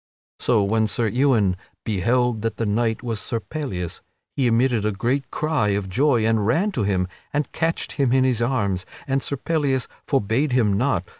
So 0.39 0.63
when 0.63 0.87
Sir 0.87 1.05
Ewain 1.07 1.55
beheld 1.85 2.41
that 2.41 2.57
the 2.57 2.65
knight 2.65 3.03
was 3.03 3.19
Sir 3.19 3.39
Pellias 3.39 4.01
he 4.35 4.47
emitted 4.47 4.83
a 4.83 4.91
great 4.91 5.29
cry 5.29 5.67
of 5.77 5.89
joy 5.89 6.25
and 6.25 6.43
ran 6.47 6.71
to 6.71 6.81
him 6.81 7.07
and 7.31 7.51
catched 7.51 7.91
him 7.91 8.11
in 8.11 8.23
his 8.23 8.41
arms, 8.41 8.83
and 9.05 9.21
Sir 9.21 9.37
Pellias 9.37 9.87
forbade 10.07 10.53
him 10.53 10.73
not. 10.75 11.05